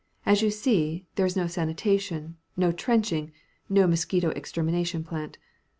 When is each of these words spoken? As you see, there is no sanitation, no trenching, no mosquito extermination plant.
As 0.25 0.41
you 0.41 0.49
see, 0.49 1.05
there 1.13 1.27
is 1.27 1.35
no 1.35 1.45
sanitation, 1.45 2.35
no 2.57 2.71
trenching, 2.71 3.31
no 3.69 3.85
mosquito 3.85 4.29
extermination 4.31 5.03
plant. 5.03 5.37